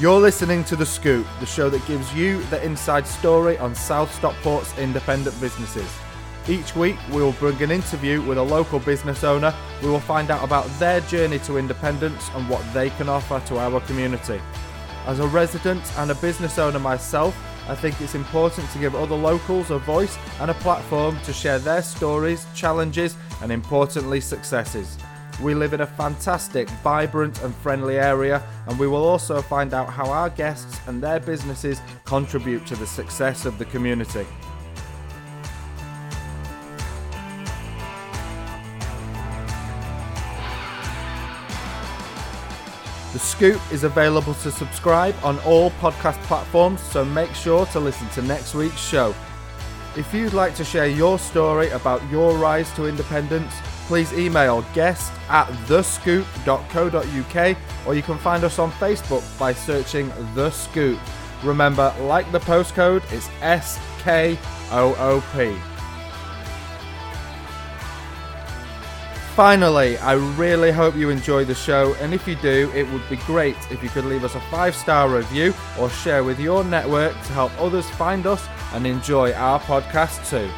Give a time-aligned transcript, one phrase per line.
[0.00, 4.12] You're listening to The SKoop, the show that gives you the inside story on South
[4.12, 5.88] Stockport's independent businesses.
[6.48, 9.54] Each week, we will bring an interview with a local business owner.
[9.84, 13.58] We will find out about their journey to independence and what they can offer to
[13.58, 14.40] our community.
[15.06, 17.36] As a resident and a business owner myself,
[17.68, 21.60] I think it's important to give other locals a voice and a platform to share
[21.60, 24.98] their stories, challenges, and importantly, successes.
[25.42, 29.90] We live in a fantastic, vibrant, and friendly area, and we will also find out
[29.90, 34.26] how our guests and their businesses contribute to the success of the community.
[43.12, 48.08] The SKoop is available to subscribe on all podcast platforms, so make sure to listen
[48.10, 49.14] to next week's show.
[49.96, 53.54] If you'd like to share your story about your rise to independence,
[53.86, 60.50] please email guest at theskoop.co.uk or you can find us on Facebook by searching The
[60.50, 60.98] SKoop.
[61.42, 63.74] Remember, like the postcode, it's SKOOP.
[69.34, 73.16] Finally, I really hope you enjoy the show, and if you do, it would be
[73.26, 77.12] great if you could leave us a five star review or share with your network
[77.12, 80.48] to help others find us and enjoy our podcast too.